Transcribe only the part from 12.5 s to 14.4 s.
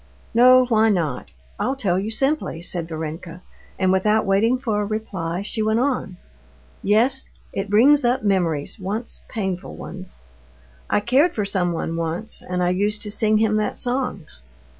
I used to sing him that song."